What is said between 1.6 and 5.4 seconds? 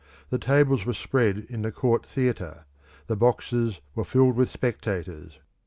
the court theatre: the boxes were filled with spectators.